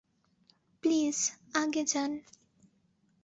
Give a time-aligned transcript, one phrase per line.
[0.83, 1.17] Please,
[1.53, 2.11] আগে যান।